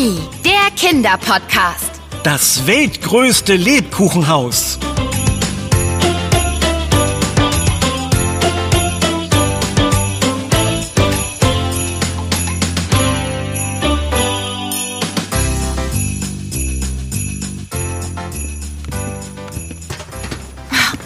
[0.00, 1.90] Monami, der Kinderpodcast.
[2.22, 4.78] Das weltgrößte Lebkuchenhaus.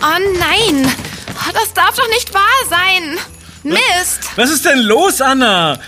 [0.02, 0.86] Oh nein,
[1.52, 3.18] das darf doch nicht wahr sein.
[3.64, 4.20] Mist.
[4.36, 5.78] Was ist denn los, Anna?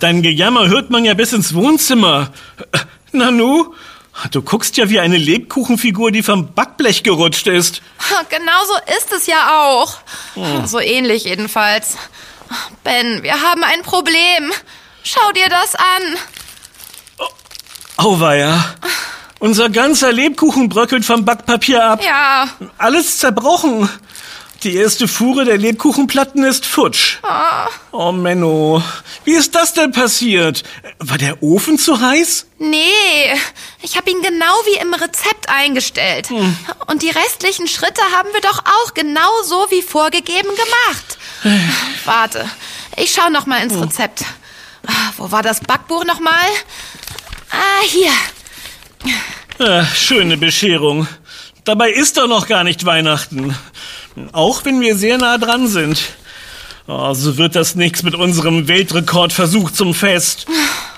[0.00, 2.32] Dein Gejammer hört man ja bis ins Wohnzimmer.
[3.12, 3.72] Nanu,
[4.30, 7.82] du guckst ja wie eine Lebkuchenfigur, die vom Backblech gerutscht ist.
[8.28, 9.94] Genau so ist es ja auch.
[10.66, 11.96] So ähnlich jedenfalls.
[12.82, 14.52] Ben, wir haben ein Problem.
[15.04, 16.16] Schau dir das an.
[17.96, 18.74] Auweia.
[19.38, 22.04] Unser ganzer Lebkuchen bröckelt vom Backpapier ab.
[22.04, 22.48] Ja.
[22.76, 23.88] Alles zerbrochen.
[24.62, 27.16] Die erste Fuhre der Lebkuchenplatten ist futsch.
[27.92, 28.82] Oh, Menno.
[29.24, 30.64] Wie ist das denn passiert?
[30.98, 32.46] War der Ofen zu heiß?
[32.58, 32.84] Nee,
[33.80, 36.28] ich habe ihn genau wie im Rezept eingestellt.
[36.30, 41.62] Und die restlichen Schritte haben wir doch auch genau so wie vorgegeben gemacht.
[42.04, 42.48] Warte,
[42.96, 44.24] ich schaue noch mal ins Rezept.
[44.86, 46.46] Ah, Wo war das Backbuch noch mal?
[47.50, 48.12] Ah, hier.
[49.58, 51.08] Ah, schöne Bescherung.
[51.64, 53.56] Dabei ist doch noch gar nicht Weihnachten.
[54.32, 56.00] Auch wenn wir sehr nah dran sind.
[56.86, 60.46] Oh, so wird das nichts mit unserem Weltrekordversuch zum Fest.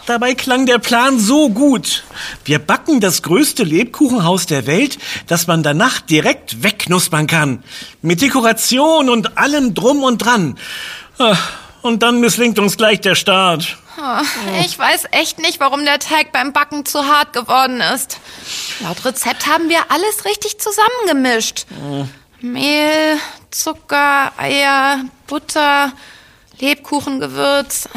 [0.07, 2.03] Dabei klang der Plan so gut.
[2.45, 7.63] Wir backen das größte Lebkuchenhaus der Welt, das man danach direkt wegknuspern kann.
[8.01, 10.59] Mit Dekoration und allem drum und dran.
[11.19, 11.37] Ah,
[11.83, 13.77] Und dann misslingt uns gleich der Start.
[14.01, 14.23] Ah,
[14.65, 18.19] Ich weiß echt nicht, warum der Teig beim Backen zu hart geworden ist.
[18.81, 21.67] Laut Rezept haben wir alles richtig zusammengemischt.
[22.43, 23.19] Mehl,
[23.51, 25.93] Zucker, Eier, Butter,
[26.59, 27.89] Lebkuchengewürz.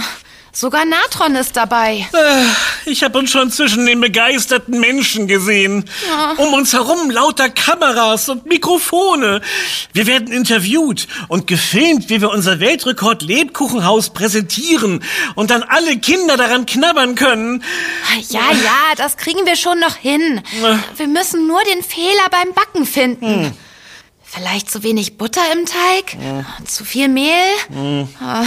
[0.51, 2.07] Sogar Natron ist dabei.
[2.13, 2.45] Äh,
[2.89, 5.89] Ich habe uns schon zwischen den begeisterten Menschen gesehen.
[6.37, 9.41] Um uns herum lauter Kameras und Mikrofone.
[9.91, 15.03] Wir werden interviewt und gefilmt, wie wir unser Weltrekord Lebkuchenhaus präsentieren
[15.35, 17.61] und dann alle Kinder daran knabbern können.
[18.29, 20.41] Ja, ja, das kriegen wir schon noch hin.
[20.95, 23.57] Wir müssen nur den Fehler beim Backen finden.
[24.35, 26.17] Vielleicht zu wenig Butter im Teig?
[26.65, 27.31] Zu viel Mehl?
[28.19, 28.43] Ah,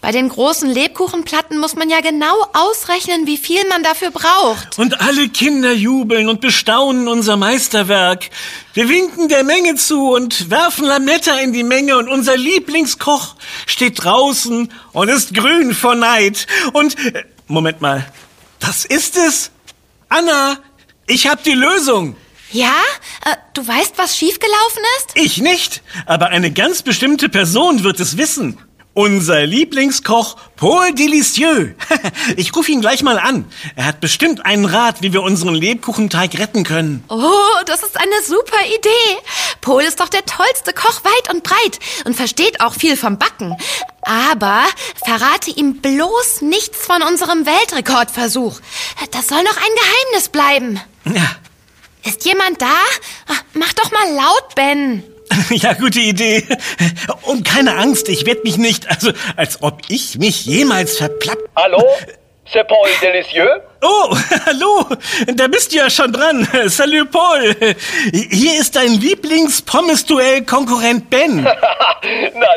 [0.00, 4.78] Bei den großen Lebkuchenplatten muss man ja genau ausrechnen, wie viel man dafür braucht.
[4.80, 8.30] Und alle Kinder jubeln und bestaunen unser Meisterwerk.
[8.74, 14.02] Wir winken der Menge zu und werfen Lametta in die Menge und unser Lieblingskoch steht
[14.02, 16.48] draußen und ist grün vor Neid.
[16.72, 18.04] Und, äh, Moment mal,
[18.58, 19.52] das ist es?
[20.08, 20.58] Anna,
[21.06, 22.16] ich hab die Lösung.
[22.52, 22.74] Ja?
[23.24, 25.10] Äh, du weißt, was schiefgelaufen ist?
[25.14, 28.58] Ich nicht, aber eine ganz bestimmte Person wird es wissen.
[28.94, 31.74] Unser Lieblingskoch Paul Delicieux.
[32.36, 33.46] Ich rufe ihn gleich mal an.
[33.74, 37.02] Er hat bestimmt einen Rat, wie wir unseren Lebkuchenteig retten können.
[37.08, 39.18] Oh, das ist eine super Idee.
[39.62, 43.56] Paul ist doch der tollste Koch weit und breit und versteht auch viel vom Backen.
[44.02, 44.62] Aber
[45.04, 48.60] verrate ihm bloß nichts von unserem Weltrekordversuch.
[49.10, 50.80] Das soll noch ein Geheimnis bleiben.
[51.04, 51.30] Ja,
[52.04, 52.66] Ist jemand da?
[53.28, 55.02] Ah, Mach doch mal laut, Ben.
[55.50, 56.44] ja, gute Idee.
[57.22, 61.38] Und keine Angst, ich werde mich nicht, also als ob ich mich jemals verplapp.
[61.56, 61.82] Hallo?
[62.52, 63.48] C'est Paul Delicieux?
[63.80, 64.14] Oh,
[64.46, 64.84] hallo,
[65.36, 66.46] da bist du ja schon dran.
[66.68, 67.56] Salut Paul.
[68.12, 71.42] Hier ist dein Lieblings-Pommes-Duell-Konkurrent Ben.
[71.44, 71.54] Na,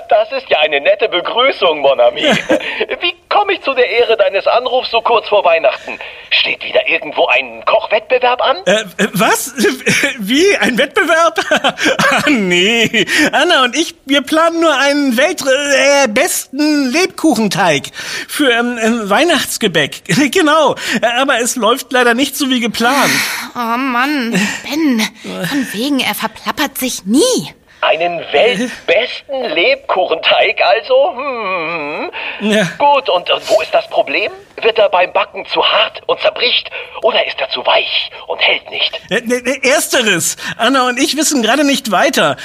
[0.10, 2.24] das ist ja eine nette Begrüßung, Mon ami.
[2.24, 6.00] Wie komme ich zu der Ehre deines Anrufs so kurz vor Weihnachten?
[6.30, 8.58] Steht wieder irgendwo ein Kochwettbewerb an?
[8.66, 9.54] Äh, äh, was?
[10.20, 10.56] Wie?
[10.58, 11.40] Ein Wettbewerb?
[11.50, 13.06] ah, nee.
[13.34, 17.92] Anna und ich, wir planen nur einen weltbesten äh, besten Lebkuchenteig
[18.28, 20.04] für ähm, ähm, Weihnachtsgebäck.
[20.32, 20.76] genau.
[21.02, 23.12] Äh, Aber es läuft leider nicht so wie geplant.
[23.54, 24.32] Oh Mann,
[24.64, 27.54] Ben, von wegen, er verplappert sich nie.
[27.88, 31.12] Einen weltbesten Lebkuchenteig also?
[31.16, 32.12] Hm.
[32.42, 32.64] Ja.
[32.78, 34.32] Gut, und, und wo ist das Problem?
[34.62, 36.70] Wird er beim Backen zu hart und zerbricht?
[37.04, 39.00] Oder ist er zu weich und hält nicht?
[39.10, 40.38] Äh, äh, Ersteres.
[40.58, 42.38] Anna und ich wissen gerade nicht weiter.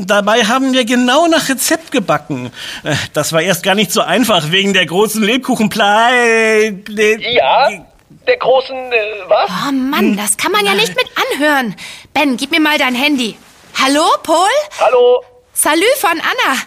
[0.00, 2.52] Dabei haben wir genau nach Rezept gebacken.
[2.84, 6.74] Äh, Das war erst gar nicht so einfach wegen der großen Lebkuchenplei.
[7.18, 7.68] Ja?
[8.26, 8.96] Der großen, äh,
[9.28, 9.50] was?
[9.68, 11.76] Oh Mann, das kann man ja nicht mit anhören.
[12.14, 13.36] Ben, gib mir mal dein Handy.
[13.80, 14.48] Hallo, Paul?
[14.80, 15.22] Hallo?
[15.52, 16.58] Salü von Anna.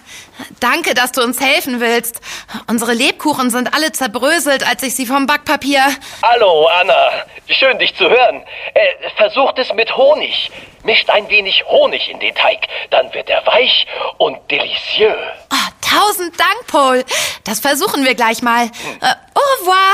[0.61, 2.21] Danke, dass du uns helfen willst.
[2.67, 5.83] Unsere Lebkuchen sind alle zerbröselt, als ich sie vom Backpapier...
[6.23, 7.25] Hallo, Anna.
[7.49, 8.43] Schön, dich zu hören.
[8.73, 10.51] Äh, versucht es mit Honig.
[10.83, 12.59] Mischt ein wenig Honig in den Teig.
[12.89, 13.85] Dann wird er weich
[14.17, 15.15] und delicieux.
[15.51, 17.03] Oh, tausend Dank, Paul.
[17.43, 18.65] Das versuchen wir gleich mal.
[18.65, 19.93] Äh, au revoir.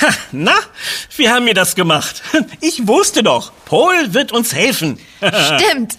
[0.00, 0.54] Ha, na,
[1.16, 2.22] wie haben wir das gemacht?
[2.60, 4.98] Ich wusste doch, Paul wird uns helfen.
[5.20, 5.98] Stimmt.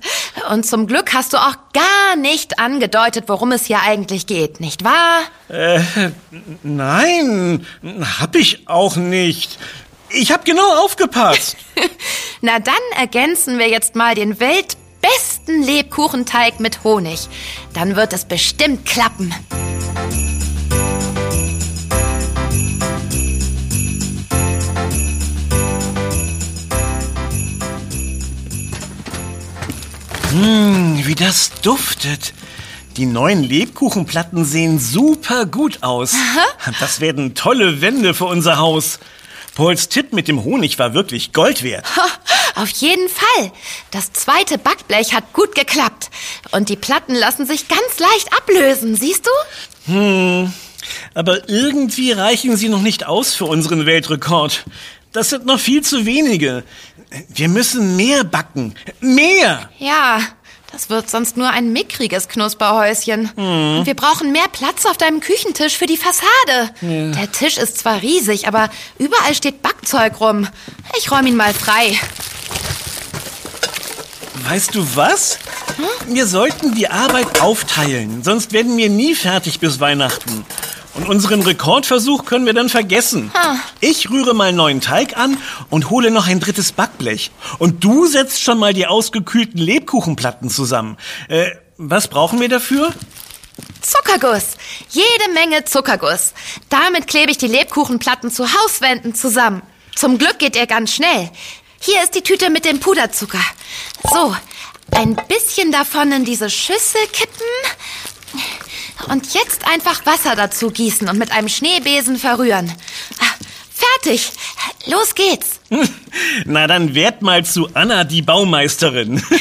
[0.50, 4.84] Und zum Glück hast du auch gar nicht angedeutet, worum es hier eigentlich geht, nicht
[4.84, 5.24] wahr?
[5.50, 5.82] Äh,
[6.64, 7.66] nein,
[8.20, 9.60] hab ich auch nicht.
[10.10, 11.58] Ich hab genau aufgepasst.
[12.42, 17.28] Na dann ergänzen wir jetzt mal den weltbesten Lebkuchenteig mit Honig.
[17.74, 19.34] Dann wird es bestimmt klappen.
[30.34, 32.34] Mmh, wie das duftet.
[32.98, 36.16] Die neuen Lebkuchenplatten sehen super gut aus.
[36.80, 39.00] Das werden tolle Wände für unser Haus.
[39.54, 41.86] Pauls Tipp mit dem Honig war wirklich Gold wert.
[42.56, 43.52] Auf jeden Fall.
[43.92, 46.10] Das zweite Backblech hat gut geklappt.
[46.52, 49.94] Und die Platten lassen sich ganz leicht ablösen, siehst du?
[49.94, 50.54] Hm,
[51.14, 54.66] aber irgendwie reichen sie noch nicht aus für unseren Weltrekord.
[55.14, 56.64] Das sind noch viel zu wenige.
[57.30, 58.76] Wir müssen mehr backen.
[59.00, 59.70] Mehr!
[59.78, 60.20] Ja,
[60.72, 63.32] das wird sonst nur ein mickriges Knusperhäuschen.
[63.36, 63.80] Hm.
[63.80, 66.74] Und wir brauchen mehr Platz auf deinem Küchentisch für die Fassade.
[66.82, 70.48] Der Tisch ist zwar riesig, aber überall steht Backzeug rum.
[70.98, 72.00] Ich räume ihn mal frei.
[74.50, 75.38] Weißt du was?
[76.08, 80.46] Wir sollten die Arbeit aufteilen, sonst werden wir nie fertig bis Weihnachten.
[80.96, 83.32] Und unseren Rekordversuch können wir dann vergessen.
[83.80, 85.38] Ich rühre mal neuen Teig an
[85.70, 87.32] und hole noch ein drittes Backblech.
[87.58, 90.98] Und du setzt schon mal die ausgekühlten Lebkuchenplatten zusammen.
[91.30, 91.48] Äh,
[91.78, 92.94] was brauchen wir dafür?
[93.82, 94.58] Zuckerguss.
[94.90, 96.34] Jede Menge Zuckerguss.
[96.70, 99.64] Damit klebe ich die Lebkuchenplatten zu Hauswänden zusammen.
[99.96, 101.30] Zum Glück geht er ganz schnell.
[101.80, 103.44] Hier ist die Tüte mit dem Puderzucker.
[104.10, 104.36] So,
[104.92, 107.46] ein bisschen davon in diese Schüssel kippen.
[109.10, 112.72] Und jetzt einfach Wasser dazu gießen und mit einem Schneebesen verrühren.
[113.20, 113.26] Ah,
[113.76, 114.32] Fertig.
[114.86, 115.60] Los geht's.
[116.46, 119.24] Na dann werd mal zu Anna, die Baumeisterin.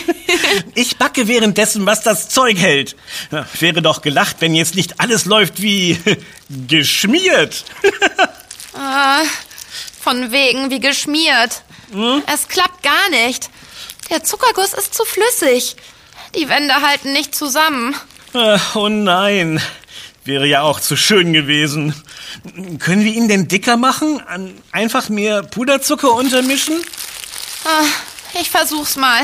[0.74, 2.96] Ich backe währenddessen, was das Zeug hält.
[3.58, 5.98] Wäre doch gelacht, wenn jetzt nicht alles läuft wie
[6.68, 7.64] geschmiert.
[8.74, 9.22] Ah,
[10.02, 11.62] von wegen wie geschmiert.
[12.32, 13.50] Es klappt gar nicht.
[14.10, 15.76] Der Zuckerguss ist zu flüssig.
[16.34, 17.94] Die Wände halten nicht zusammen.
[18.34, 19.60] Ach, Oh nein.
[20.24, 21.94] Wäre ja auch zu schön gewesen.
[22.78, 24.22] Können wir ihn denn dicker machen?
[24.70, 26.80] Einfach mehr Puderzucker untermischen?
[27.64, 27.84] Ah,
[28.40, 29.22] ich versuch's mal.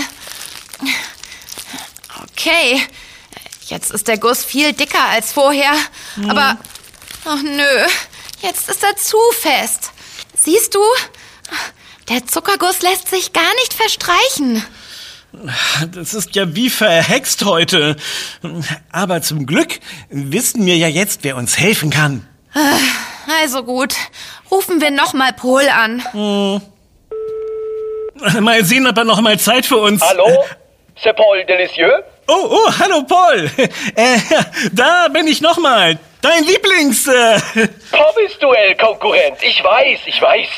[2.25, 2.83] Okay.
[3.67, 5.73] Jetzt ist der Guss viel dicker als vorher.
[6.29, 6.59] Aber,
[7.25, 7.87] ach nö,
[8.43, 9.93] jetzt ist er zu fest.
[10.37, 10.81] Siehst du?
[12.09, 14.65] Der Zuckerguss lässt sich gar nicht verstreichen.
[15.93, 17.97] Das ist ja wie verhext heute.
[18.91, 19.79] Aber zum Glück
[20.11, 22.27] wissen wir ja jetzt, wer uns helfen kann.
[23.43, 23.95] Also gut,
[24.51, 26.03] rufen wir nochmal Pol an.
[28.41, 30.03] Mal sehen, ob er noch mal Zeit für uns...
[30.03, 30.27] Hallo?
[31.01, 32.03] C'est Paul Delicieux?
[32.27, 33.49] Oh, oh, hallo Paul.
[33.95, 34.19] Äh,
[34.73, 35.99] da bin ich noch mal.
[36.21, 37.07] Dein Lieblings...
[37.07, 37.39] Äh,
[37.91, 39.37] Pommes-Duell-Konkurrent.
[39.43, 40.49] Ich weiß, ich weiß.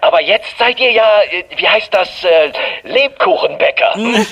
[0.00, 2.50] Aber jetzt seid ihr ja, äh, wie heißt das, äh,
[2.84, 3.94] Lebkuchenbäcker.
[3.94, 4.26] Hm?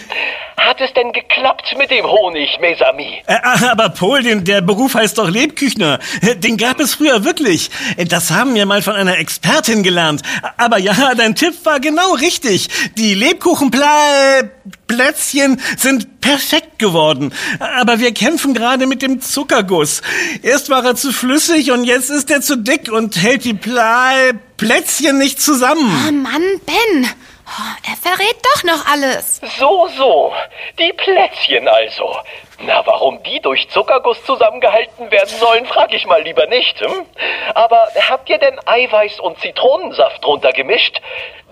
[0.57, 3.23] Hat es denn geklappt mit dem Honig, Mesami?
[3.27, 3.37] Äh,
[3.71, 5.99] aber Paul, den, der Beruf heißt doch Lebküchner.
[6.39, 7.71] Den gab es früher wirklich.
[8.09, 10.23] Das haben wir mal von einer Expertin gelernt.
[10.57, 12.69] Aber ja, dein Tipp war genau richtig.
[12.97, 17.33] Die Lebkuchenplätzchen sind perfekt geworden.
[17.61, 20.03] Aber wir kämpfen gerade mit dem Zuckerguss.
[20.43, 24.13] Erst war er zu flüssig und jetzt ist er zu dick und hält die Pla
[24.57, 25.91] Plätzchen nicht zusammen.
[26.09, 27.11] Oh Mann, Ben.
[27.47, 29.41] Oh, er verrät doch noch alles.
[29.59, 30.33] So, so.
[30.79, 32.17] Die Plätzchen also.
[32.61, 36.81] Na, warum die durch Zuckerguss zusammengehalten werden sollen, frage ich mal lieber nicht.
[36.81, 37.07] Hm?
[37.55, 41.01] Aber habt ihr denn Eiweiß und Zitronensaft drunter gemischt?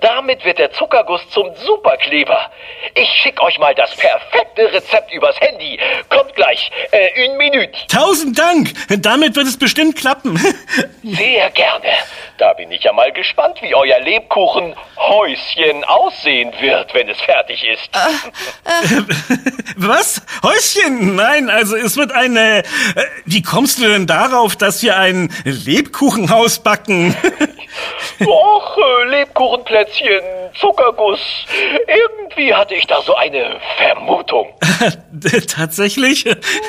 [0.01, 2.51] Damit wird der Zuckerguss zum Superkleber.
[2.95, 5.79] Ich schick euch mal das perfekte Rezept übers Handy.
[6.11, 6.71] Kommt gleich.
[6.91, 7.73] Äh, une minute.
[7.89, 8.73] Tausend Dank.
[8.99, 10.37] Damit wird es bestimmt klappen.
[11.03, 11.89] Sehr gerne.
[12.37, 17.89] Da bin ich ja mal gespannt, wie euer Lebkuchenhäuschen aussehen wird, wenn es fertig ist.
[19.77, 20.21] Was?
[20.43, 20.96] Häuschen?
[20.99, 22.59] Nein, also es wird eine...
[22.59, 22.63] Äh,
[23.25, 27.15] wie kommst du denn darauf, dass wir ein Lebkuchenhaus backen?
[28.21, 30.23] Och, äh, Lebkuchenplätzchen,
[30.59, 31.21] Zuckerguss.
[31.87, 34.55] Irgendwie hatte ich da so eine Vermutung.
[35.49, 36.25] Tatsächlich?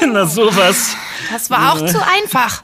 [0.05, 0.95] Na sowas.
[1.31, 2.63] Das war auch zu einfach.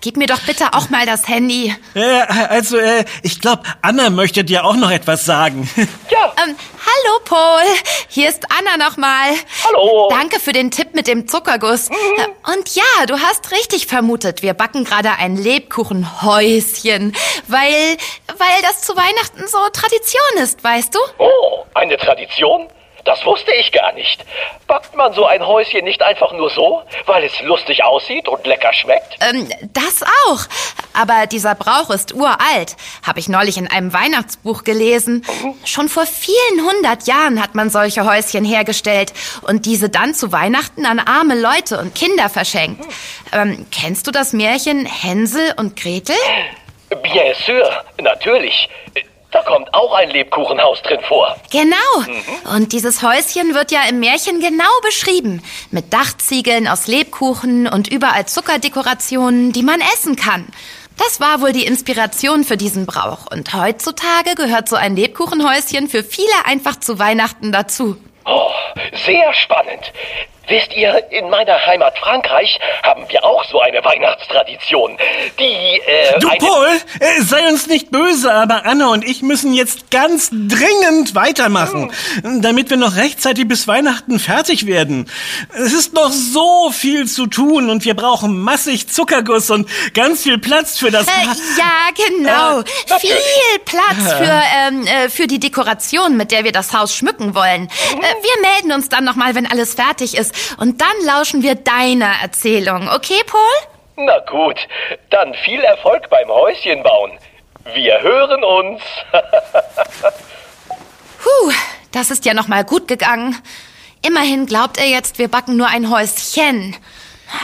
[0.00, 1.74] Gib mir doch bitte auch mal das Handy.
[1.94, 5.68] Äh, also, äh, ich glaube, Anna möchte dir auch noch etwas sagen.
[6.10, 7.62] Ja, Ähm, hallo, Paul.
[8.08, 9.30] Hier ist Anna nochmal.
[9.66, 10.08] Hallo.
[10.10, 11.88] Danke für den Tipp mit dem Zuckerguss.
[11.90, 14.42] Äh, Und ja, du hast richtig vermutet.
[14.42, 17.14] Wir backen gerade ein Lebkuchenhäuschen.
[17.48, 17.96] Weil,
[18.38, 20.98] weil das zu Weihnachten so Tradition ist, weißt du?
[21.18, 22.68] Oh, eine Tradition?
[23.06, 24.24] Das wusste ich gar nicht.
[24.66, 28.72] Backt man so ein Häuschen nicht einfach nur so, weil es lustig aussieht und lecker
[28.72, 29.16] schmeckt?
[29.20, 30.40] Ähm, das auch.
[30.92, 32.76] Aber dieser Brauch ist uralt.
[33.06, 35.24] Habe ich neulich in einem Weihnachtsbuch gelesen.
[35.64, 40.84] Schon vor vielen hundert Jahren hat man solche Häuschen hergestellt und diese dann zu Weihnachten
[40.84, 42.84] an arme Leute und Kinder verschenkt.
[43.32, 46.16] Ähm, kennst du das Märchen Hänsel und Gretel?
[47.02, 48.68] Bien sûr, natürlich.
[49.36, 51.36] Da kommt auch ein Lebkuchenhaus drin vor.
[51.52, 52.54] Genau.
[52.56, 55.42] Und dieses Häuschen wird ja im Märchen genau beschrieben.
[55.70, 60.46] Mit Dachziegeln aus Lebkuchen und überall Zuckerdekorationen, die man essen kann.
[60.96, 63.30] Das war wohl die Inspiration für diesen Brauch.
[63.30, 67.98] Und heutzutage gehört so ein Lebkuchenhäuschen für viele einfach zu Weihnachten dazu.
[68.24, 68.48] Oh,
[69.04, 69.92] sehr spannend.
[70.48, 74.96] Wisst ihr, in meiner Heimat Frankreich haben wir auch so eine Weihnachtstradition.
[75.38, 76.18] Die, äh.
[76.20, 76.68] Du, Paul,
[77.00, 82.70] äh, sei uns nicht böse, aber Anna und ich müssen jetzt ganz dringend weitermachen, damit
[82.70, 85.10] wir noch rechtzeitig bis Weihnachten fertig werden.
[85.52, 90.38] Es ist noch so viel zu tun und wir brauchen massig Zuckerguss und ganz viel
[90.38, 91.06] Platz für das...
[91.08, 91.10] Äh,
[91.58, 92.60] ja, genau.
[92.60, 93.00] Äh.
[93.00, 93.16] Viel
[93.64, 97.66] Platz für, ähm, äh, für die Dekoration, mit der wir das Haus schmücken wollen.
[97.66, 100.35] Äh, wir melden uns dann nochmal, wenn alles fertig ist.
[100.58, 102.88] Und dann lauschen wir deiner Erzählung.
[102.88, 104.04] Okay, Paul?
[104.04, 104.58] Na gut,
[105.10, 107.12] dann viel Erfolg beim Häuschen bauen.
[107.74, 108.82] Wir hören uns.
[111.18, 111.52] Puh,
[111.92, 113.36] das ist ja nochmal gut gegangen.
[114.06, 116.76] Immerhin glaubt er jetzt, wir backen nur ein Häuschen.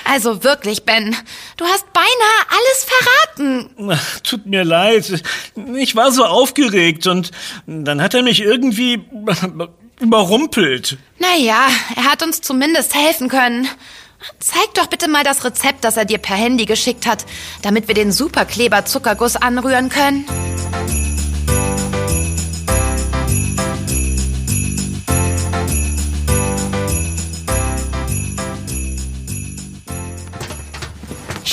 [0.04, 1.16] Also wirklich, Ben,
[1.56, 2.08] du hast beinahe
[2.50, 3.90] alles verraten.
[3.90, 5.22] Ach, Tut mir leid.
[5.75, 7.32] Ich war so aufgeregt und
[7.66, 9.00] dann hat er mich irgendwie
[10.02, 10.99] überrumpelt.
[11.18, 13.68] Naja, er hat uns zumindest helfen können.
[14.38, 17.25] Zeig doch bitte mal das Rezept, das er dir per Handy geschickt hat,
[17.62, 20.25] damit wir den Superkleber Zuckerguss anrühren können.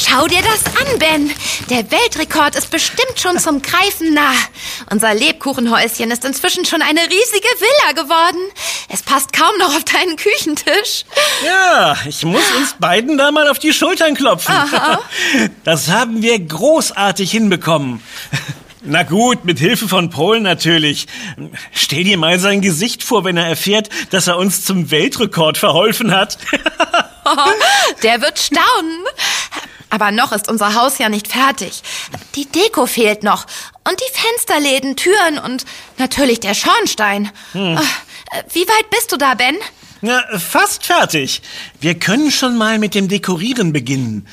[0.10, 1.32] Schau dir das an, Ben.
[1.70, 4.34] Der Weltrekord ist bestimmt schon zum Greifen nah.
[4.90, 8.40] Unser Lebkuchenhäuschen ist inzwischen schon eine riesige Villa geworden.
[8.88, 11.06] Es passt kaum noch auf deinen Küchentisch.
[11.46, 14.54] Ja, ich muss uns beiden da mal auf die Schultern klopfen.
[15.64, 18.02] Das haben wir großartig hinbekommen.
[18.82, 21.06] Na gut, mit Hilfe von Paul natürlich.
[21.72, 26.12] Stell dir mal sein Gesicht vor, wenn er erfährt, dass er uns zum Weltrekord verholfen
[26.16, 26.40] hat.
[28.04, 29.06] Der wird staunen.
[29.90, 31.82] Aber noch ist unser Haus ja nicht fertig.
[32.36, 33.46] Die Deko fehlt noch.
[33.88, 35.66] Und die Fensterläden, Türen und
[35.98, 37.32] natürlich der Schornstein.
[37.54, 38.02] Ach,
[38.54, 39.58] Wie weit bist du da, Ben?
[40.02, 41.42] Na, fast fertig.
[41.82, 44.28] Wir können schon mal mit dem Dekorieren beginnen.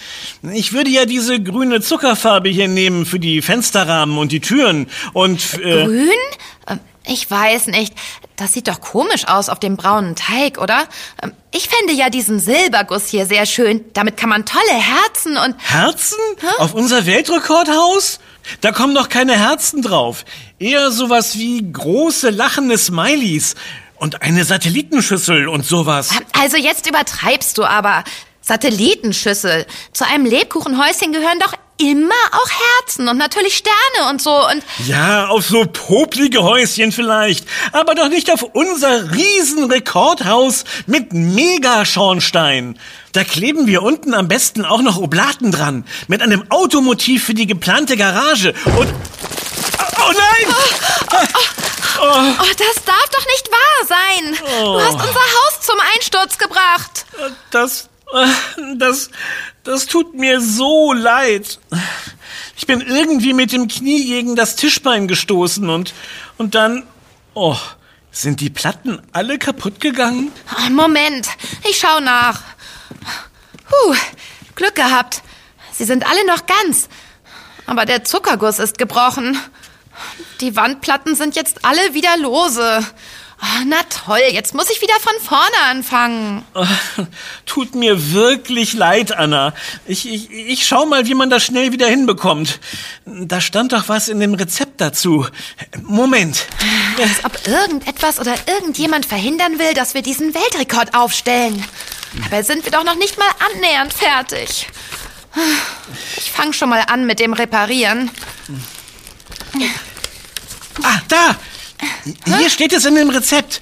[0.52, 5.54] Ich würde ja diese grüne Zuckerfarbe hier nehmen für die Fensterrahmen und die Türen und
[5.54, 6.80] äh, Grün?
[7.06, 7.94] Ähm, Ich weiß nicht.
[8.36, 10.84] Das sieht doch komisch aus auf dem braunen Teig, oder?
[11.22, 13.84] Ähm, Ich fände ja diesen Silberguss hier sehr schön.
[13.94, 15.54] Damit kann man tolle Herzen und...
[15.58, 16.18] Herzen
[16.58, 18.20] auf unser Weltrekordhaus?
[18.60, 20.24] Da kommen doch keine Herzen drauf.
[20.58, 23.54] Eher sowas wie große lachende Smileys
[23.96, 26.10] und eine Satellitenschüssel und sowas.
[26.38, 28.04] Also jetzt übertreibst du aber.
[28.46, 29.66] Satellitenschüssel.
[29.92, 32.48] Zu einem Lebkuchenhäuschen gehören doch immer auch
[32.80, 34.62] Herzen und natürlich Sterne und so und...
[34.86, 42.78] Ja, auf so poplige Häuschen vielleicht, aber doch nicht auf unser Riesenrekordhaus mit Megaschornstein.
[43.12, 47.46] Da kleben wir unten am besten auch noch Oblaten dran, mit einem Automotiv für die
[47.46, 48.88] geplante Garage und...
[49.98, 50.54] Oh nein!
[51.98, 54.36] Oh, das darf doch nicht wahr sein.
[54.62, 57.06] Du hast unser Haus zum Einsturz gebracht.
[57.50, 57.88] Das,
[58.76, 59.10] das,
[59.64, 61.58] das tut mir so leid.
[62.56, 65.92] Ich bin irgendwie mit dem Knie gegen das Tischbein gestoßen und,
[66.38, 66.86] und dann,
[67.34, 67.56] oh,
[68.10, 70.32] sind die Platten alle kaputt gegangen?
[70.70, 71.28] Moment,
[71.68, 72.42] ich schau nach.
[73.68, 73.94] Puh,
[74.54, 75.22] Glück gehabt.
[75.72, 76.88] Sie sind alle noch ganz.
[77.66, 79.38] Aber der Zuckerguss ist gebrochen.
[80.40, 82.86] Die Wandplatten sind jetzt alle wieder lose.
[83.38, 86.44] Ah, Na toll, jetzt muss ich wieder von vorne anfangen.
[87.46, 89.52] Tut mir wirklich leid, Anna.
[89.86, 92.60] Ich, ich, ich schau mal, wie man das schnell wieder hinbekommt.
[93.04, 95.26] Da stand doch was in dem Rezept dazu.
[95.82, 96.46] Moment.
[96.98, 101.62] Als ob irgendetwas oder irgendjemand verhindern will, dass wir diesen Weltrekord aufstellen.
[102.24, 104.66] Dabei sind wir doch noch nicht mal annähernd fertig.
[106.16, 108.10] Ich fange schon mal an mit dem Reparieren.
[110.82, 111.36] Ah, da!
[112.24, 113.60] Hier steht es in dem Rezept.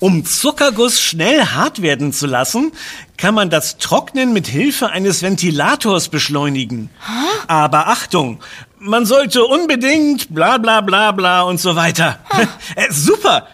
[0.00, 2.72] Um Zuckerguss schnell hart werden zu lassen,
[3.16, 6.90] kann man das Trocknen mit Hilfe eines Ventilators beschleunigen.
[7.46, 8.40] Aber Achtung,
[8.78, 12.18] man sollte unbedingt bla bla bla bla und so weiter.
[12.76, 13.48] Äh, super.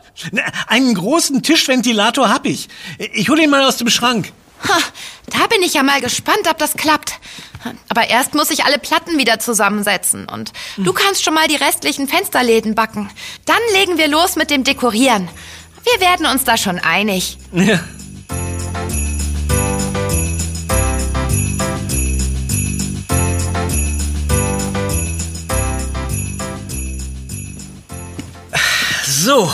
[0.66, 2.68] Einen großen Tischventilator hab ich.
[3.12, 4.32] Ich hole ihn mal aus dem Schrank.
[4.68, 4.78] Ha,
[5.26, 7.14] da bin ich ja mal gespannt, ob das klappt.
[7.88, 10.26] Aber erst muss ich alle Platten wieder zusammensetzen.
[10.26, 13.10] Und du kannst schon mal die restlichen Fensterläden backen.
[13.44, 15.28] Dann legen wir los mit dem Dekorieren.
[15.84, 17.38] Wir werden uns da schon einig.
[17.52, 17.80] Ja.
[29.22, 29.52] So,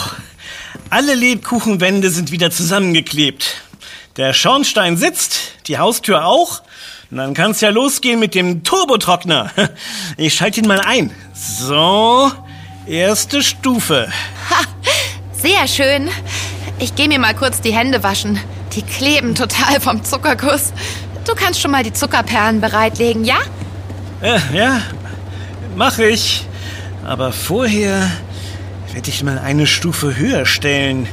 [0.90, 3.65] alle Lebkuchenwände sind wieder zusammengeklebt.
[4.16, 6.62] Der Schornstein sitzt, die Haustür auch.
[7.11, 9.50] Und dann kann's ja losgehen mit dem Turbotrockner.
[10.16, 11.11] Ich schalte ihn mal ein.
[11.35, 12.32] So,
[12.87, 14.08] erste Stufe.
[14.50, 14.64] Ha,
[15.32, 16.08] sehr schön.
[16.78, 18.40] Ich gehe mir mal kurz die Hände waschen.
[18.73, 20.73] Die kleben total vom Zuckerguss.
[21.26, 23.38] Du kannst schon mal die Zuckerperlen bereitlegen, ja?
[24.23, 24.80] Äh, ja,
[25.76, 26.46] mach ich.
[27.04, 28.11] Aber vorher
[28.94, 31.06] werde ich mal eine Stufe höher stellen.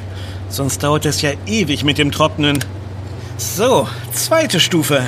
[0.48, 2.64] Sonst dauert es ja ewig mit dem Trocknen.
[3.38, 5.02] So, zweite Stufe.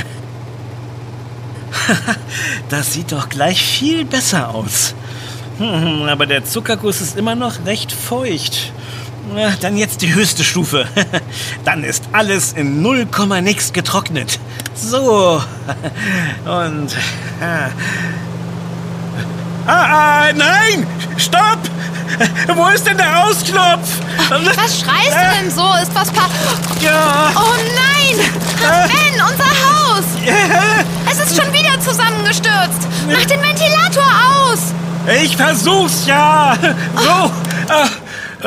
[2.70, 4.96] das sieht doch gleich viel besser aus.
[5.60, 8.72] Aber der Zuckerguss ist immer noch recht feucht.
[9.62, 10.88] Dann jetzt die höchste Stufe.
[11.66, 13.08] Dann ist alles in 0,
[13.42, 14.40] nix getrocknet.
[14.76, 15.42] So.
[16.46, 16.96] Und.
[17.42, 17.72] Ah,
[19.66, 20.86] ah, nein!
[21.18, 21.60] Stopp!
[22.56, 23.88] Wo ist denn der Ausknopf?
[24.56, 25.68] Was schreist du denn so?
[25.82, 26.28] Ist was pa...
[26.80, 27.32] Ja.
[27.36, 28.32] Oh nein!
[28.62, 30.06] Ben, unser Haus!
[31.12, 32.88] Es ist schon wieder zusammengestürzt.
[33.12, 34.60] Mach den Ventilator aus!
[35.24, 36.58] Ich versuch's ja.
[36.96, 37.32] So.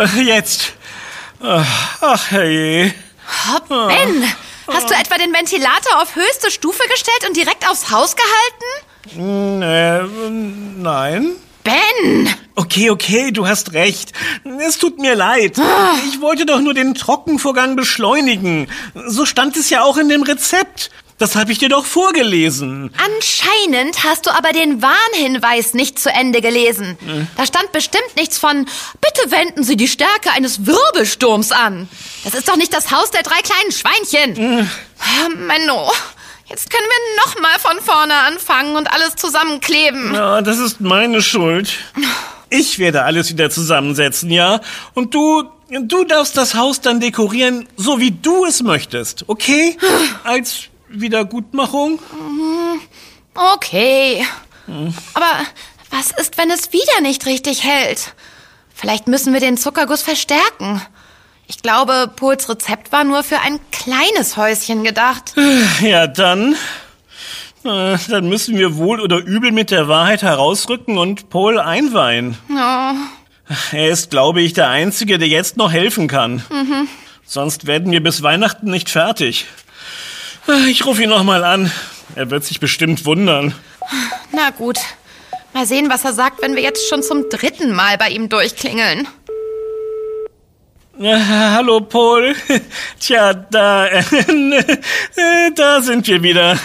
[0.01, 0.73] Äh, Jetzt.
[1.43, 1.63] Ah,
[2.01, 2.21] Ach.
[2.33, 4.25] Oh, ben,
[4.67, 9.15] hast du etwa den Ventilator auf höchste Stufe gestellt und direkt aufs Haus gehalten?
[9.15, 10.03] Hm, äh,
[10.83, 11.37] nein.
[11.69, 12.29] Ben!
[12.55, 14.13] Okay, okay, du hast recht.
[14.67, 15.59] Es tut mir leid.
[16.09, 18.69] Ich wollte doch nur den Trockenvorgang beschleunigen.
[19.07, 20.91] So stand es ja auch in dem Rezept.
[21.19, 22.91] Das habe ich dir doch vorgelesen.
[22.97, 26.97] Anscheinend hast du aber den Warnhinweis nicht zu Ende gelesen.
[27.37, 28.67] Da stand bestimmt nichts von,
[29.01, 31.89] bitte wenden Sie die Stärke eines Wirbelsturms an.
[32.25, 34.71] Das ist doch nicht das Haus der drei kleinen Schweinchen.
[35.01, 35.91] Ah, Menno,
[36.49, 40.15] jetzt können wir noch mal von vorne anfangen und alles zusammenkleben.
[40.15, 41.71] Ja, das ist meine Schuld.
[42.51, 44.61] Ich werde alles wieder zusammensetzen, ja?
[44.95, 49.77] Und du, du darfst das Haus dann dekorieren, so wie du es möchtest, okay?
[50.25, 51.99] Als Wiedergutmachung?
[53.35, 54.27] Okay.
[55.15, 55.47] Aber
[55.91, 58.15] was ist, wenn es wieder nicht richtig hält?
[58.75, 60.81] Vielleicht müssen wir den Zuckerguss verstärken.
[61.51, 65.33] Ich glaube, Pols Rezept war nur für ein kleines Häuschen gedacht.
[65.83, 66.55] Ja, dann.
[67.65, 72.39] Äh, Dann müssen wir wohl oder übel mit der Wahrheit herausrücken und Paul einweihen.
[72.51, 72.95] Oh.
[73.73, 76.43] Er ist, glaube ich, der Einzige, der jetzt noch helfen kann.
[77.27, 79.47] Sonst werden wir bis Weihnachten nicht fertig.
[80.49, 81.73] Äh, Ich rufe ihn noch mal an.
[82.15, 83.55] Er wird sich bestimmt wundern.
[84.33, 84.79] Na gut.
[85.55, 89.09] Mal sehen, was er sagt, wenn wir jetzt schon zum dritten Mal bei ihm durchklingeln.
[91.01, 91.17] Äh,
[91.55, 92.35] hallo, Paul.
[93.01, 96.59] Tja, da, äh, äh, da sind wir wieder.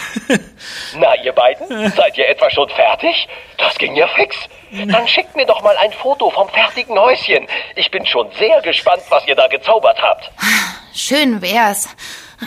[0.96, 3.28] Na, ihr beiden, seid ihr etwa schon fertig?
[3.58, 4.36] Das ging ja fix.
[4.72, 7.48] Dann schickt mir doch mal ein Foto vom fertigen Häuschen.
[7.76, 10.32] Ich bin schon sehr gespannt, was ihr da gezaubert habt.
[10.96, 11.88] Schön wär's.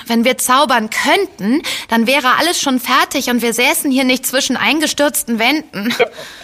[0.06, 4.56] Wenn wir zaubern könnten, dann wäre alles schon fertig und wir säßen hier nicht zwischen
[4.56, 5.94] eingestürzten Wänden.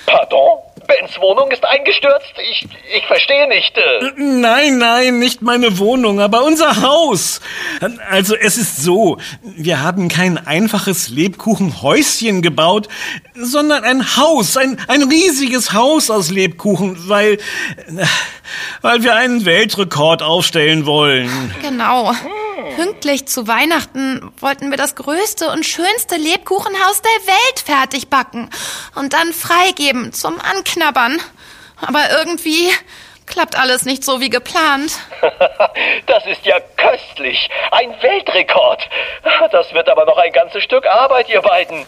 [0.06, 0.58] Pardon?
[0.86, 2.32] Bens Wohnung ist eingestürzt?
[2.50, 3.76] Ich, ich verstehe nicht.
[3.76, 4.12] Äh.
[4.16, 7.40] Nein, nein, nicht meine Wohnung, aber unser Haus.
[8.10, 12.88] Also es ist so, wir haben kein einfaches Lebkuchenhäuschen gebaut,
[13.34, 17.38] sondern ein Haus, ein, ein riesiges Haus aus Lebkuchen, weil,
[18.80, 21.54] weil wir einen Weltrekord aufstellen wollen.
[21.62, 22.12] Genau.
[22.82, 28.50] Pünktlich zu Weihnachten wollten wir das größte und schönste Lebkuchenhaus der Welt fertig backen
[28.96, 31.20] und dann freigeben zum Anknabbern.
[31.80, 32.70] Aber irgendwie
[33.26, 34.98] klappt alles nicht so wie geplant.
[36.06, 37.48] Das ist ja köstlich.
[37.70, 38.82] Ein Weltrekord.
[39.52, 41.86] Das wird aber noch ein ganzes Stück Arbeit, ihr beiden.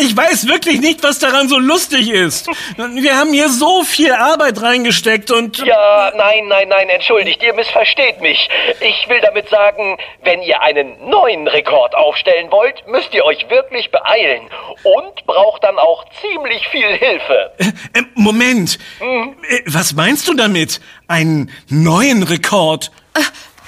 [0.00, 2.48] Ich weiß wirklich nicht, was daran so lustig ist.
[2.76, 5.58] Wir haben hier so viel Arbeit reingesteckt und...
[5.58, 8.48] Ja, nein, nein, nein, entschuldigt, ihr missversteht mich.
[8.80, 13.90] Ich will damit sagen, wenn ihr einen neuen Rekord aufstellen wollt, müsst ihr euch wirklich
[13.92, 14.42] beeilen
[14.82, 17.52] und braucht dann auch ziemlich viel Hilfe.
[17.58, 20.80] Äh, Moment, Äh, was meinst du damit?
[21.06, 22.90] Einen neuen Rekord?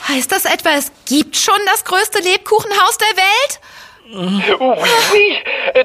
[0.08, 3.60] Heißt das etwa, es gibt schon das größte Lebkuchenhaus der Welt?
[4.12, 4.42] Oui,
[5.12, 5.38] oui.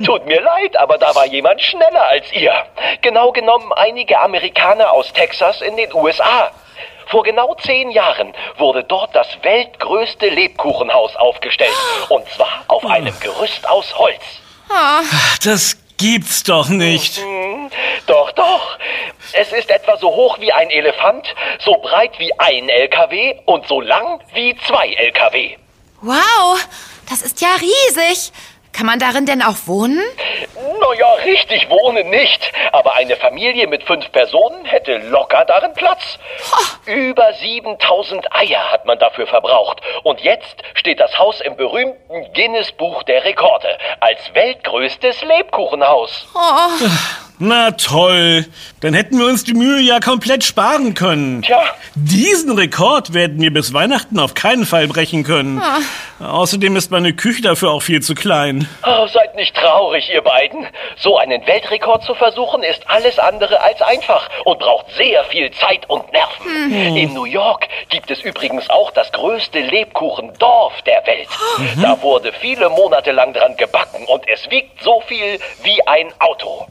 [0.05, 2.53] Tut mir leid, aber da war jemand schneller als ihr.
[3.01, 6.51] Genau genommen einige Amerikaner aus Texas in den USA.
[7.07, 11.71] Vor genau zehn Jahren wurde dort das weltgrößte Lebkuchenhaus aufgestellt.
[12.09, 14.21] Und zwar auf einem Gerüst aus Holz.
[15.43, 17.17] Das gibt's doch nicht.
[17.17, 17.69] Hm,
[18.07, 18.77] Doch, doch.
[19.33, 23.79] Es ist etwa so hoch wie ein Elefant, so breit wie ein LKW und so
[23.79, 25.55] lang wie zwei LKW.
[26.01, 26.59] Wow,
[27.09, 28.31] das ist ja riesig.
[28.73, 29.99] Kann man darin denn auch wohnen?
[30.55, 32.51] Naja, richtig wohnen nicht.
[32.73, 36.19] Aber eine Familie mit fünf Personen hätte locker darin Platz.
[36.85, 39.81] Über 7000 Eier hat man dafür verbraucht.
[40.03, 46.27] Und jetzt steht das Haus im berühmten Guinness-Buch der Rekorde als weltgrößtes Lebkuchenhaus.
[46.35, 46.85] Oh,
[47.39, 48.45] Na toll.
[48.81, 51.43] Dann hätten wir uns die Mühe ja komplett sparen können.
[51.43, 51.61] Tja,
[51.93, 55.61] Diesen Rekord werden wir bis Weihnachten auf keinen Fall brechen können.
[56.19, 58.67] Außerdem ist meine Küche dafür auch viel zu klein.
[58.83, 60.65] oh, seid nicht traurig, ihr beiden.
[60.97, 65.87] So einen Weltrekord zu versuchen, ist alles andere als einfach und braucht sehr viel Zeit
[65.89, 66.95] und Nerven.
[66.97, 71.27] In New York gibt es übrigens auch das größte Lebkuchendorf der Welt.
[71.83, 76.65] Da wurde viele Monate lang dran gebacken und es wiegt so viel wie ein Auto.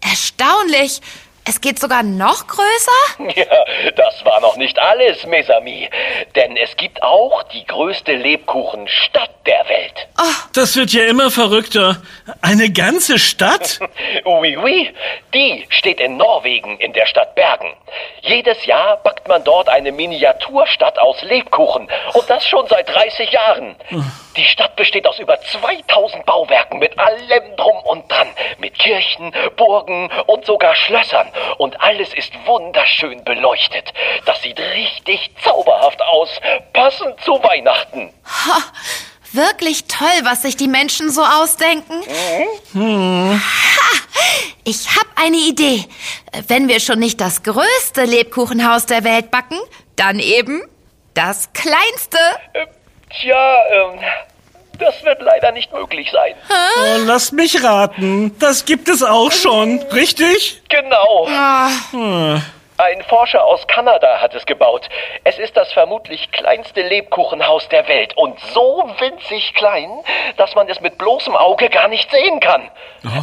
[0.00, 1.00] Erstaunlich.
[1.46, 3.00] Es geht sogar noch größer?
[3.36, 5.88] Ja, das war noch nicht alles, Mes amis.
[6.34, 9.79] Denn es gibt auch die größte Lebkuchenstadt der Welt.
[10.52, 12.02] Das wird ja immer verrückter.
[12.42, 13.78] Eine ganze Stadt?
[14.24, 14.92] Oui, oui.
[15.34, 17.72] Die steht in Norwegen in der Stadt Bergen.
[18.22, 21.88] Jedes Jahr backt man dort eine Miniaturstadt aus Lebkuchen.
[22.14, 23.76] Und das schon seit 30 Jahren.
[24.36, 28.28] Die Stadt besteht aus über 2000 Bauwerken mit allem drum und dran.
[28.58, 31.28] Mit Kirchen, Burgen und sogar Schlössern.
[31.58, 33.92] Und alles ist wunderschön beleuchtet.
[34.26, 36.40] Das sieht richtig zauberhaft aus.
[36.72, 38.12] Passend zu Weihnachten.
[39.32, 41.94] Wirklich toll, was sich die Menschen so ausdenken.
[42.74, 43.38] Ha,
[44.64, 45.84] ich habe eine Idee.
[46.48, 49.58] Wenn wir schon nicht das größte Lebkuchenhaus der Welt backen,
[49.96, 50.62] dann eben
[51.14, 52.18] das kleinste.
[52.54, 52.66] Äh,
[53.20, 54.00] Tja, ähm,
[54.78, 56.34] das wird leider nicht möglich sein.
[56.48, 58.36] Oh, lass mich raten.
[58.38, 60.62] Das gibt es auch schon, richtig?
[60.68, 61.26] Genau.
[61.28, 61.70] Ah,
[62.80, 64.88] Ein Forscher aus Kanada hat es gebaut.
[65.24, 69.90] Es ist das vermutlich kleinste Lebkuchenhaus der Welt und so winzig klein,
[70.38, 72.70] dass man es mit bloßem Auge gar nicht sehen kann.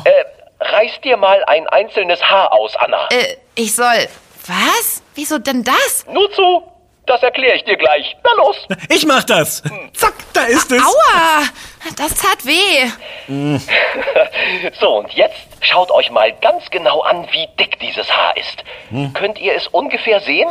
[0.03, 3.07] Äh, reiß dir mal ein einzelnes Haar aus, Anna.
[3.11, 4.07] äh, ich soll.
[4.45, 5.01] Was?
[5.15, 6.05] Wieso denn das?
[6.07, 6.61] Nur zu.
[7.07, 8.15] Das erkläre ich dir gleich.
[8.23, 8.57] Na los.
[8.89, 9.63] Ich mach das.
[9.93, 10.81] Zack, da ist es.
[10.83, 11.43] Aua,
[11.95, 12.89] das tat weh.
[14.79, 18.63] So, und jetzt schaut euch mal ganz genau an, wie dick dieses Haar ist.
[19.13, 20.47] Könnt ihr es ungefähr sehen?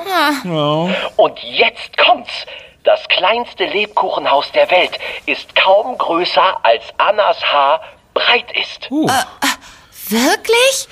[1.16, 2.32] Und jetzt kommt's.
[2.84, 7.80] Das kleinste Lebkuchenhaus der Welt ist kaum größer als Annas Haar
[8.14, 8.90] breit ist.
[8.90, 10.88] Wirklich?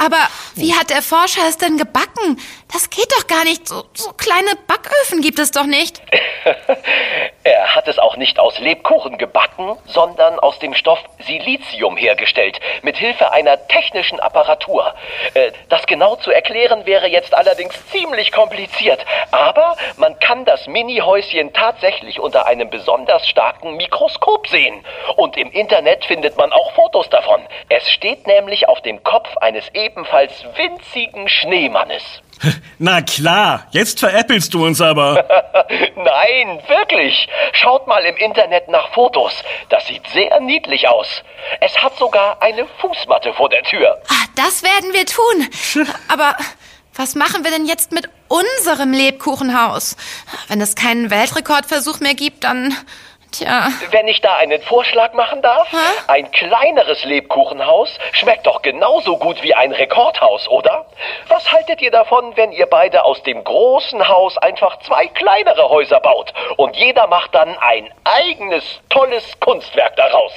[0.00, 0.16] Aber
[0.54, 2.40] wie hat der Forscher es denn gebacken?
[2.72, 3.68] Das geht doch gar nicht.
[3.68, 6.00] So, so kleine Backöfen gibt es doch nicht.
[7.50, 12.96] Er hat es auch nicht aus Lebkuchen gebacken, sondern aus dem Stoff Silizium hergestellt, mit
[12.96, 14.94] Hilfe einer technischen Apparatur.
[15.34, 21.52] Äh, Das genau zu erklären wäre jetzt allerdings ziemlich kompliziert, aber man kann das Mini-Häuschen
[21.52, 24.86] tatsächlich unter einem besonders starken Mikroskop sehen.
[25.16, 27.44] Und im Internet findet man auch Fotos davon.
[27.68, 32.22] Es steht nämlich auf dem Kopf eines ebenfalls winzigen Schneemannes.
[32.78, 35.24] Na klar, jetzt veräppelst du uns aber.
[35.96, 37.28] Nein, wirklich.
[37.52, 39.32] Schaut mal im Internet nach Fotos.
[39.68, 41.22] Das sieht sehr niedlich aus.
[41.60, 44.00] Es hat sogar eine Fußmatte vor der Tür.
[44.08, 45.86] Ah, das werden wir tun.
[46.08, 46.36] Aber
[46.94, 49.96] was machen wir denn jetzt mit unserem Lebkuchenhaus?
[50.48, 52.74] Wenn es keinen Weltrekordversuch mehr gibt, dann...
[53.32, 55.68] Tja, Wenn ich da einen Vorschlag machen darf,
[56.08, 60.86] ein kleineres Lebkuchenhaus schmeckt doch genauso gut wie ein Rekordhaus, oder?
[61.28, 66.00] Was haltet ihr davon, wenn ihr beide aus dem großen Haus einfach zwei kleinere Häuser
[66.00, 70.32] baut und jeder macht dann ein eigenes tolles Kunstwerk daraus?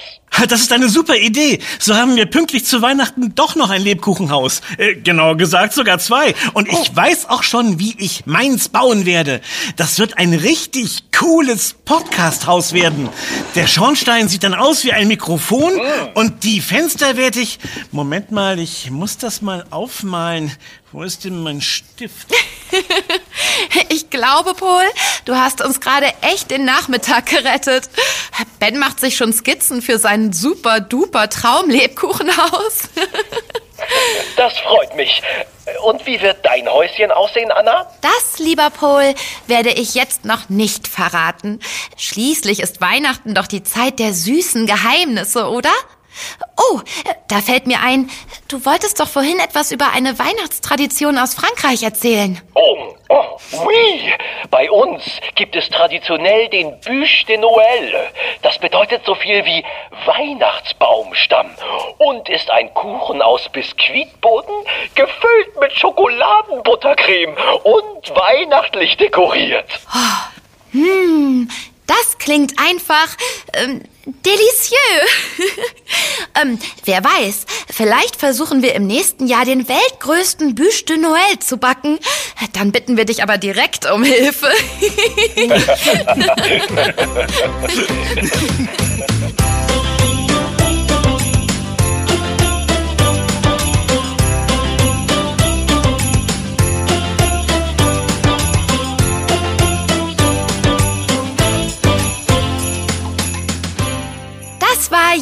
[0.49, 1.59] Das ist eine super Idee.
[1.79, 4.61] So haben wir pünktlich zu Weihnachten doch noch ein Lebkuchenhaus.
[4.77, 6.35] Äh, genauer gesagt sogar zwei.
[6.53, 9.41] Und ich weiß auch schon, wie ich meins bauen werde.
[9.75, 13.09] Das wird ein richtig cooles Podcasthaus werden.
[13.55, 15.71] Der Schornstein sieht dann aus wie ein Mikrofon
[16.13, 17.59] und die Fenster werde ich...
[17.91, 20.51] Moment mal, ich muss das mal aufmalen.
[20.93, 22.27] Wo ist denn mein Stift?
[23.89, 24.83] ich glaube, Paul,
[25.25, 27.89] du hast uns gerade echt den Nachmittag gerettet.
[28.59, 32.89] Ben macht sich schon Skizzen für sein super-duper Traumlebkuchenhaus.
[34.37, 35.21] Das freut mich.
[35.83, 37.85] Und wie wird dein Häuschen aussehen, Anna?
[37.99, 39.13] Das, lieber Paul,
[39.47, 41.59] werde ich jetzt noch nicht verraten.
[41.97, 45.71] Schließlich ist Weihnachten doch die Zeit der süßen Geheimnisse, oder?
[46.57, 46.79] Oh,
[47.27, 48.09] da fällt mir ein,
[48.47, 52.41] du wolltest doch vorhin etwas über eine Weihnachtstradition aus Frankreich erzählen.
[52.53, 54.13] Oh, oh, oui.
[54.49, 55.03] Bei uns
[55.35, 57.93] gibt es traditionell den Bûche de Noël.
[58.43, 59.63] Das bedeutet so viel wie
[60.05, 61.49] Weihnachtsbaumstamm
[61.97, 64.55] und ist ein Kuchen aus Biskuitboden,
[64.95, 69.67] gefüllt mit Schokoladenbuttercreme und weihnachtlich dekoriert.
[70.71, 71.49] Hm,
[71.87, 73.07] das klingt einfach
[73.53, 74.77] ähm, delicieux.
[76.41, 81.57] ähm, wer weiß, vielleicht versuchen wir im nächsten Jahr den weltgrößten Bûche de Noël zu
[81.57, 81.99] backen.
[82.53, 84.47] Dann bitten wir dich aber direkt um Hilfe.